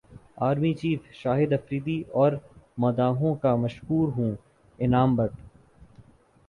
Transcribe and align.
army 0.39 0.73
چیفشاہد 0.73 1.53
Afridi 1.53 2.01
اور 2.13 2.31
مداحوں 2.77 3.33
کا 3.35 3.55
مشکور 3.55 4.07
ہوں 4.17 4.35
انعام 4.79 5.15
بٹ 5.15 5.31